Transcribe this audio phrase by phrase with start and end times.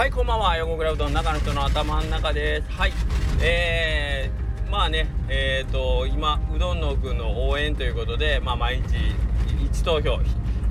[0.00, 0.56] はいこんばんは。
[0.56, 2.72] 横倉うどん中の人の頭の中です。
[2.72, 2.92] はい。
[3.42, 8.96] えー、まあねえっ、ー、と今うどんのくんの応援ということでまあ毎日
[9.70, 10.14] 1投票。
[10.16, 10.24] 1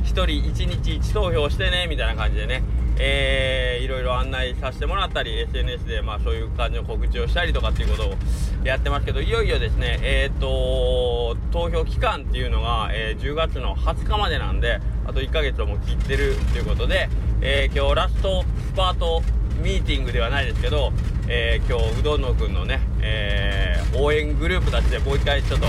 [0.04, 2.64] 人1日1投票してねみたいな感じでね。
[2.98, 8.16] えー、いろいろ案内させてもらったり SNS でまあそういう感じの告知をしたりとかっていうことを
[8.64, 17.10] やってますけどいよいよですねえっ、ー、と投票期間っていうのが、えー、10月の20日までなんであと1ヶ月をもう切ってるということで、
[17.42, 19.24] えー、今日ラストスパート
[19.64, 20.94] ミーティングではないですけど、
[21.28, 25.66] えー、今日うどんのくんのね、えー、応援グループたちでもう一回ちょっと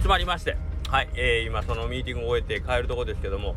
[0.00, 0.56] 集まりまして
[0.88, 3.54] はい、えー、今そのミーティングを終えて帰るとこですけども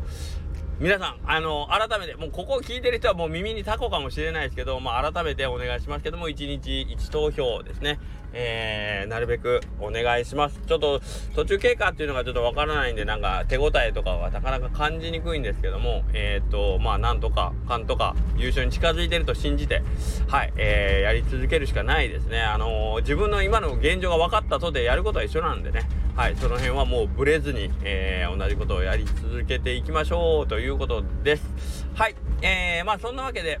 [0.78, 8.00] 皆さん、あの、改めて、もうここを聞いてる人はもう耳にタコかもしれないですけど、まあ、改めてお願いしますけども、1日1投票ですね。
[8.32, 10.60] えー、なるべくお願いします。
[10.66, 11.00] ちょっと、
[11.34, 19.82] 途中経過っていうのがちょっとわからないんで、なんか手応えとかはなかなか感じにくいんですけども、えっ、ー、と、まあ、なんとか、かんとか、優勝に近づいてると信じて、
[20.28, 22.40] はい、えー、やり続けるしかないですね。
[22.40, 25.88] あのー、自分の今の現状が分かったとでやることは一緒なんでね。
[26.16, 31.86] はい、その辺はもうブレずに、えー、同じことをやり続けていきましょうということです。
[31.94, 33.58] はい、えー、まあそんなわけで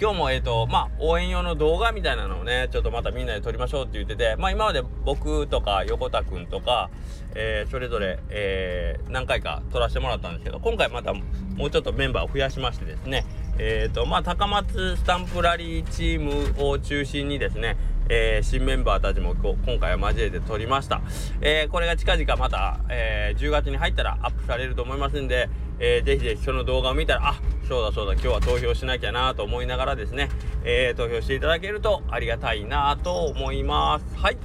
[0.00, 6.88] 今日も、えっ、ー、と、まあ、応援用の動画みたいなのをね、ちょっとまたみんなで撮りましょうって言ってて、まあ、今まで僕とか横田くんとか、
[7.34, 11.22] えー、それぞれ、えー、何回か撮らせてもらったんですけど、今回またも
[11.64, 13.26] うちょっとメンバーを増やしましてですね、
[13.58, 17.76] えっ、ー、と、まあ、高松スタンプラリーチームを中心にですね、
[18.08, 21.02] えー、新メンバーたちも今回は交えて撮りました。
[21.40, 30.28] えー、これが近々また、えー、10月に入ったらアップされると思いますんで、えー、ぜひぜひその動画を見たら、あ、そうだそうだ、今日は投票しなきゃなと思いながらですね、
[30.64, 34.16] えー、投票していただけるとありがたいなと思います。
[34.16, 34.38] はい。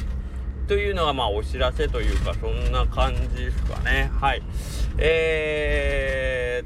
[0.67, 4.11] というのがまあお知らせというか、そんな感じですかね。
[4.20, 4.44] はい。
[4.98, 6.64] え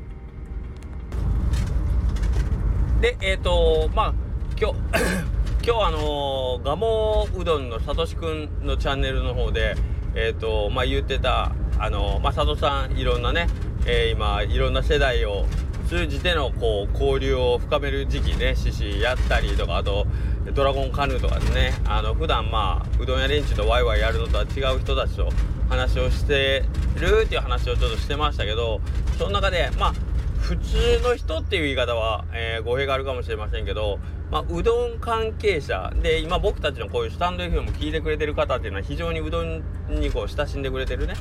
[3.00, 4.14] ー、で、えっ、ー、と、まあ、
[4.60, 4.78] 今日
[5.67, 9.76] 今日あのー、モうどんのさとしくんのチャンネルの方で
[10.16, 13.48] えっ、ー、とまあ言ってたあのー、まあ佐藤さんいろんなね、
[13.87, 15.45] えー、今いろんな世代を
[15.87, 20.05] 通じてのこう交流を深める時期ね獅子やったりとかあと
[20.53, 21.73] ドラゴンカヌーとかですね。
[21.86, 25.30] あの普段まあうどん屋連中とワイワイやるのとは違う人たちと
[25.70, 26.64] 話をして
[26.95, 28.81] るっていう話をちょっとしてましたけど
[29.17, 29.93] その中でまあ
[30.39, 33.99] 普通の人っていう言い方は、えー、語弊があるかもしれませんけど
[34.31, 41.14] まあ、うどん関係者で今僕たちのこういうスタンド FM も聞いてくれてる方っていうのは非常にうどんにこう親しんでくれてるね、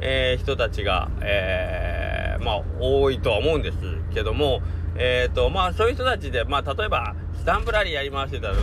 [0.00, 2.01] えー、人たちが、えー、
[2.42, 3.78] まあ多いとは思うんです
[4.12, 4.60] けども
[4.96, 8.54] えっ、ー、とまあそういう人たちでまあ例えばスタンプラリーやりましてたら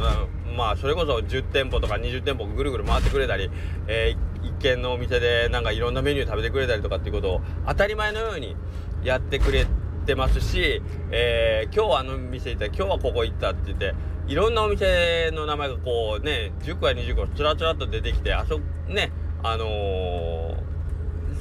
[0.55, 3.49] まあそれこそ10店舗とか20店舗ぐるぐる回ってくれたり、
[3.87, 8.55] えー、一軒のお店でなんかいろんなメニュー食べてくれたりとかっていうことを当たり前のように
[9.03, 9.65] やってくれ
[10.05, 10.81] てますし、
[11.11, 13.93] えー、今日はあの店行った今日はここ行ったって言って
[14.27, 20.58] いろんなお店の名前がこうね10個や20個つらつらっと出てきてあそねあのー、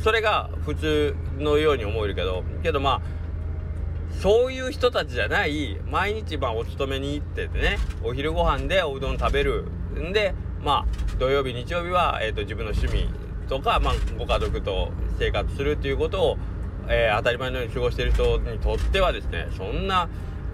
[0.08, 3.00] それが普通のように思えるけどけどまあ
[4.22, 13.10] そういう人たちじゃない毎日まあお勤めに行っててねお昼ご飯でおうどん食べるんでまあ土曜日日曜日は、えーと、自分の趣味
[13.50, 16.38] とか、まあ、ご家族と生活するっていうことを
[16.90, 20.08] えー、当たり前のように過ごしてる人にとってはですねそんな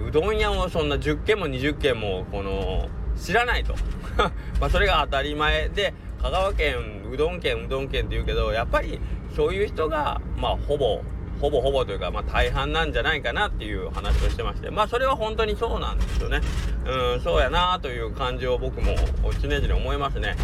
[0.04, 3.76] うどん屋をそんな10軒も20軒もこの知らないと。
[4.60, 8.98] まあそれが当たり前で香川県うどん県うどん県って言うけどやっぱり
[9.34, 11.02] そういう人がまあほぼ
[11.40, 16.40] ほぼほぼというか、まあ、大半なんじゃないかなっていう話をしてましてまあそれは本当にそうなんですよね。
[16.86, 18.94] うんそうやなという感じを僕も
[19.40, 20.36] 常々思いますね。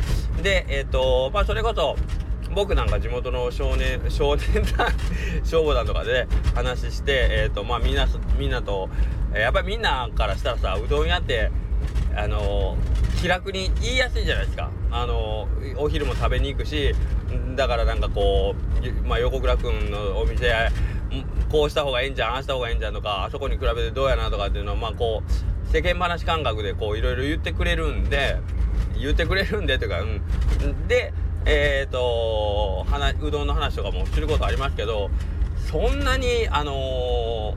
[0.43, 1.97] でえっ、ー、とまあそれこそ
[2.55, 4.89] 僕なんか地元の少年少年団
[5.45, 8.09] 消防団とかで話して、えーとまあ、みんな
[8.39, 8.89] みんなと、
[9.33, 11.51] やっぱりみんなからしたらさうどん屋って
[12.17, 12.70] あの、
[13.21, 16.95] 気楽に言いやすいじゃないですか、あの、お昼も食べに行くし
[17.55, 18.55] だからなんかこ
[19.05, 20.51] う、まあ、横倉君のお店
[21.51, 28.39] こうした方がいいんじゃんああした方がいいんじゃんとかあそこに比べてどうやなとかっていうのをまあこう世間話感覚でこういろいろ言ってくれるんで
[28.99, 31.13] 言ってくれるんでというか、うん、で
[31.45, 32.87] えっ、ー、と
[33.21, 35.11] うどんの話とかもすることありますけど
[35.71, 37.57] そんなにあのー、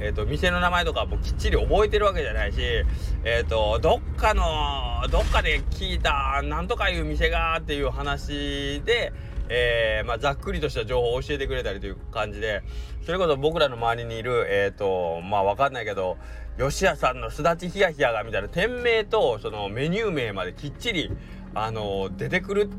[0.00, 2.58] えっ、ー、と店の名前とかもきっちり覚えてるわけじゃないし
[3.24, 9.12] えっ、とどっかのどっかで聞いたなんとかいう店がっていう話で
[9.52, 12.62] えー、まあ、ざっくりとした情報を教えてくれたりという感じで
[13.04, 16.16] それこそ僕らの周りにいるえっ、とまあ分かんないけど
[16.56, 21.10] 吉谷さんのすだちヒヤヒヤがみたいな店名とそのメニュー名まできっちり
[21.54, 22.70] あの出てくる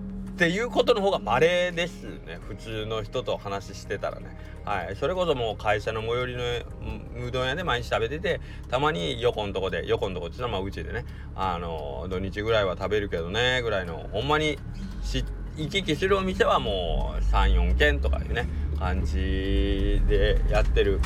[0.42, 2.40] っていうことの方が稀ですね。
[2.48, 4.36] 普通の人と話してたらね。
[4.66, 4.96] はい。
[4.96, 11.06] それこそもう会社の最寄りのうどん屋で毎日食べててたまに横のとこで横のとこっていうのまあうちでね。
[11.36, 14.58] あの土日ぐらいは食べるけどねぐらいのほんまに
[15.04, 15.24] し
[15.58, 18.48] 行き来するお店はもう34軒とかいうね
[18.80, 21.02] 感じでやってる。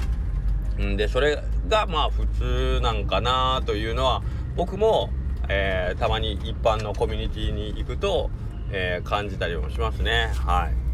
[0.82, 4.24] んでそれがまあ普通なんかなというのは
[4.56, 5.10] 僕も、
[5.50, 8.30] えー、たまに一般のコミュニティに行くと、
[8.72, 10.32] えー、感じたりもしますね。
[10.46, 10.86] はい。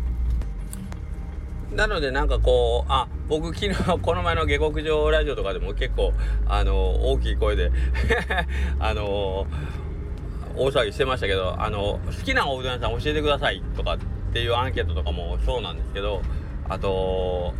[1.75, 6.13] なのでなんかこうあ僕昨日 この前の下克上ラジオとかでも結構
[6.47, 7.71] あの大きい声で
[8.79, 9.47] あの
[10.57, 13.97] 大騒ぎしてましたけどあの好きなおうどん屋さん教えてくださいとかっ
[14.33, 16.21] ていうアンケートとかもそうなんですけど
[16.67, 17.53] あと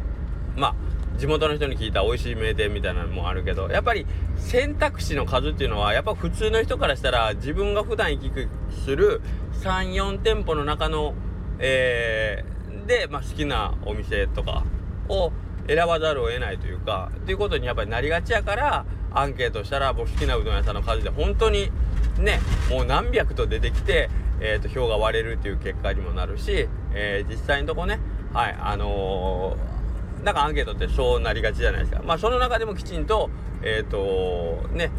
[0.57, 0.75] まあ
[1.21, 4.07] 地元の人に聞いた美味しい名店みたいなのもあるけどやっぱり
[4.38, 8.47] 選択肢の数っていうのはやっぱ普通の人からしたら自分が普段行き来
[8.83, 9.21] する
[9.62, 11.13] 34店舗の中の、
[11.59, 14.63] えー、で、まあ、好きなお店とか
[15.09, 15.31] を
[15.68, 21.69] 選ばざるを得ないというかっていうことにやっぱりなりがちやからアンケートしたら僕好きなうどん屋さんの数で本当に
[22.18, 22.39] ね
[22.71, 24.09] もう何百と出てきて、
[24.39, 28.00] えー、と票が割れるっていう結果にもなるし、えー、実際のとこね
[28.33, 29.81] はいあのー、
[30.24, 32.02] なんかアンケートってそうなりがちじゃないですか。
[32.04, 33.30] まあその中でもきちんと
[33.63, 34.92] えっ、とね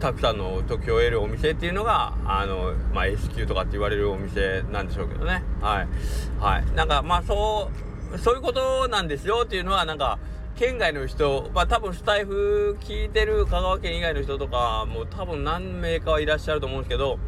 [0.00, 5.42] たくさんの得票を得るお店っていうのがあの、まあ、S 級とかって言われるお店なんでしょうけどね。
[5.60, 5.88] はい。
[6.40, 6.66] はい。
[6.74, 7.70] なんかまあそ
[8.14, 10.18] うそういうことなんですよっていうのはなんか
[10.56, 17.18] 県外の人まあ多分スタイフ聞いてる香川県以外の人とかも多分何名かはいらっしゃると思うんですけど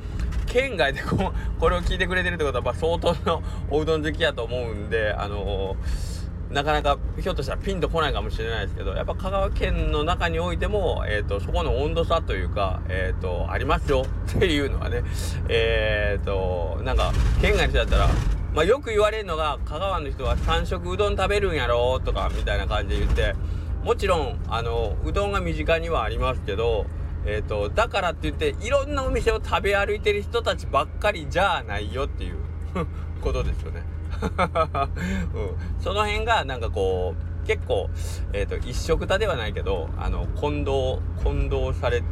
[0.46, 6.13] 県外でここれを聞いてくれてるってことは、まあ、相当のおうどん好きやと思うんであのー
[6.54, 14.06] なかなかひょっとしたらピンとこないかもしれないですけどやっぱ香川県の中においても、えーと、そこの温度差というか、えーと、ありますよ
[14.36, 15.02] っていうのはね
[15.48, 17.12] えっ、ー、となんか
[17.42, 18.08] 県外の人だったら、
[18.54, 23.34] まあ、よく言われるのが香川の人は3食うどん食べるんやろとかみたいな感じで言って
[23.82, 26.86] もちろんあのうどんが身近にはありますけど
[27.26, 32.36] えーと、だからって言っていろんなお店を食べ歩いてる人たちばっかりじゃないよっていう
[33.22, 33.93] ことですよね。
[34.22, 37.90] うん、その辺がなんかこう結構、
[38.32, 42.02] えーと、一色たではないけどあの混同混同され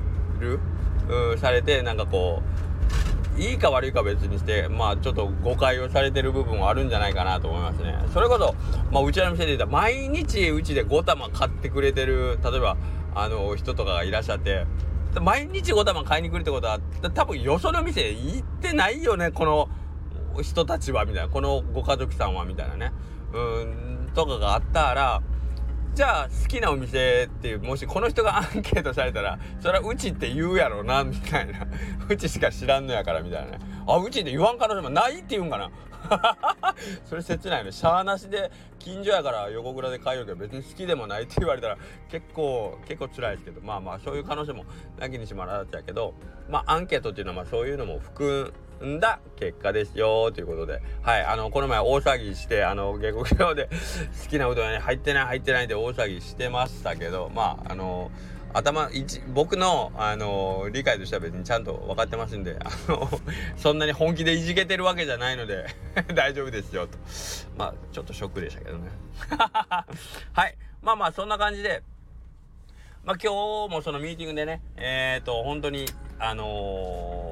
[0.41, 0.61] る、
[1.09, 2.43] うん、されてなんかこ
[3.39, 7.97] ういいか悪いか別にしてまあちょっと誤解をされてる部分はあるんじゃないかなと思いますね。
[8.13, 8.55] それこそ、
[8.91, 12.77] まあ、うちらの店で言ったら毎日うちで5玉買ってくれてる例えば
[13.15, 14.67] あの人とかがいらっしゃって
[15.21, 16.79] 毎日5玉買いに来るってことは
[17.15, 19.69] 多分よその店行ってないよねこの
[20.41, 22.93] 人たちはみたいなこのご家族さんはみたいなね。
[23.33, 25.23] うんとかがあったら
[25.95, 31.67] じゃあ好きなお店っていうもしこの人がアンケートされたらそれはうちって言うやろなみたいな。
[32.09, 33.59] うちしか知らんのやからみたいなね。
[33.87, 35.71] あうちって言わん可能性もないって言うんかな。
[37.05, 41.79] それ切ないねしゃあなしで近所やから横倉で買いようけど別に好きでもないって言われたら
[42.11, 43.61] 結構結構辛いですけど。
[43.61, 44.65] まあまあそういう可能性も
[44.99, 46.15] なきにしもあらずやけど
[46.49, 48.53] まあアンケートっていうのはまあそういうのも含
[48.85, 50.81] んだ結果ですよということで。
[51.03, 53.69] はいあのこの前大騒ぎしてあの下克上で
[54.23, 58.11] 好きなうどん屋に入ってない入ってないで大騒ぎしてましたけどまああの
[58.55, 63.09] 頭一僕の、あの理解としては別にちゃんと分かってますんで、あの
[63.57, 65.67] そんなに本気でいじけてるわけじゃないので
[66.15, 66.99] 大丈夫ですよと。
[67.57, 68.91] まあちょっとショックでしたけどね。
[70.35, 71.83] はいまあまあそんな感じで。
[73.05, 73.33] まあ今
[73.69, 75.87] 日もそのミーティングでねえっ、ー、と本当に
[76.19, 77.32] あの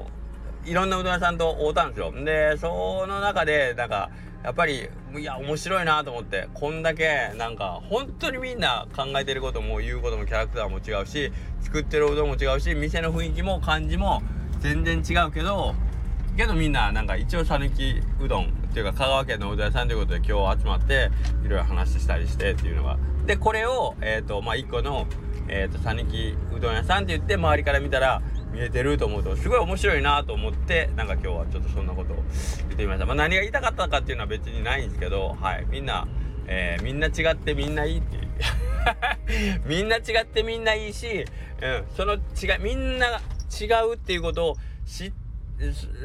[0.65, 2.11] いろんなうどん屋さんと会うたんですよ。
[2.11, 4.09] で、その中で、なんか、
[4.43, 14.23] やっぱり、いや、面白いなと思って、こんだけ、なんか、本当にみんな考えてることも言うこともキャラクターも違うし、作ってるうどんも違うし、店の雰囲気も感じも
[14.59, 15.75] 全然違うけど、
[16.37, 21.11] けどみんな、なんか一応、讃岐うどんっていうか、香川県のうどん屋さんということで今日集まって、
[21.43, 22.97] いろいろ話したりしてっていうのが。
[23.25, 25.07] で、これを、えっ、ー、と、まあ、一個の、
[25.47, 28.21] えっ、ー、と、讃岐うどん屋さんって言って、周りから見たら、
[28.51, 36.07] 見えてると思うとすごい面白いなと思ってなんか今日はちょっとそんなことを言ってみました、まあ、何が言いたかったかっていうのは別にないんですけどはいみんな、
[36.47, 38.27] えー、みんな違ってみんないいっていう
[39.65, 41.25] みんな違ってみんないいし、
[41.61, 42.19] うん、その違い
[42.59, 43.21] みんな
[43.59, 45.21] 違うっていうことを知って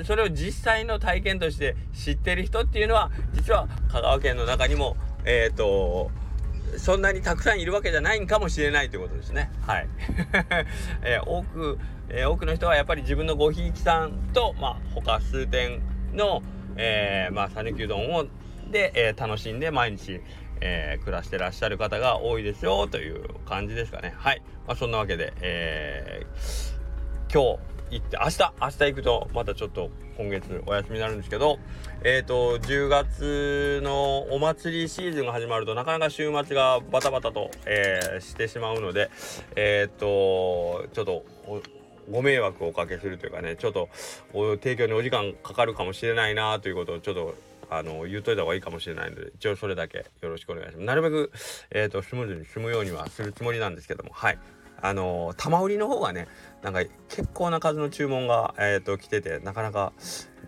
[0.04, 6.10] それを実際の体験として知ってる人っていうのは実は香川県の中にもえっ、ー、と
[6.76, 9.50] そんなにたくさんいるわけじゃないんかもしれないということですね。
[9.62, 9.88] はい。
[11.02, 15.80] えー、多く、えー、多くの人はやっぱり自分のごひいきさんと、まあ、他数点
[16.14, 16.42] の、
[16.76, 18.26] えー、まあ、讃岐うどんを、
[18.70, 20.20] で、えー、楽しんで毎日、
[20.60, 24.14] え、暮らしてらっしゃる方が多いですよという感じですかね。
[24.16, 24.42] はい。
[24.66, 26.26] まあ、そんなわけで、え、
[27.32, 31.58] 今日、行って明日明日行くとまたちょっと今月お休みになるんですけど
[32.02, 39.10] えっ、と10月のお祭りシーズンが始まるとなかなか週末がバタバタと、え、してしまうので
[39.54, 41.24] えっ、ー、とちょっと
[42.10, 43.88] ご迷惑をおかけするというかねちょっと
[44.32, 47.34] 提供にお時間かかるかもしれないなということをちょっと
[47.68, 50.84] あの言っといた方がいいかもしれないので一応それだけよろしくお願いします。
[50.84, 51.32] なるべく、
[51.70, 54.38] えーと、スムーズに済むようにはするつもりなんですけどもはい。
[54.80, 56.28] あの玉売りの方がね
[56.62, 59.92] なんか結構な数の注文が、えーと、来ててなかなか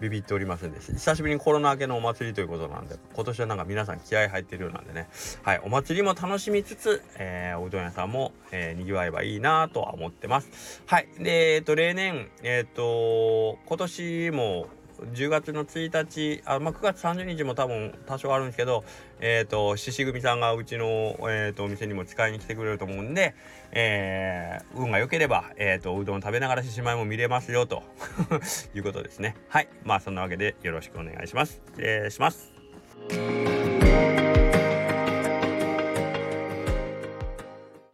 [0.01, 5.09] ビビっておりますんで久しぶりにコロナ明けのお祭りということなんで今年はなんか皆さん気合入ってるようなんでね。
[5.43, 10.83] はいお祭りも楽しみつつ、えー、おうどん屋さんも、えー、にぎわえばいいなとは思ってます。
[10.87, 14.69] はいでえっ、ー、と例年えっ、ー、と今年も
[15.13, 18.85] 10月の1日あ、まあ、9月30日も多分多少あるんですけど
[19.21, 20.87] えっ、ー、と獅子組さんがうちの、
[21.29, 23.35] えーと、お店にも使いに来てくれると思うんで、
[23.73, 27.83] えー、運が良ければ、えーと、うどん食べながら獅子舞も見れますよと
[28.75, 29.37] いうことですね。
[29.49, 29.69] はい。
[29.85, 31.61] まあそんなわけでよろしくお願いします。
[31.73, 32.53] 失礼します。